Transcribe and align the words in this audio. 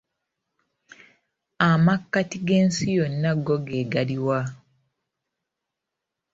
Amakkati 1.69 2.37
g'ensi 2.47 2.83
yonna 2.97 3.31
go 3.45 3.55
ge 3.67 3.81
gali 3.91 4.17
wa? 4.27 4.39